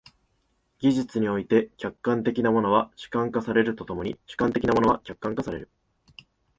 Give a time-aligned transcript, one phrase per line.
[0.79, 5.69] 技術において、客観的なものは主観化されると共に主観的なものは客観化される。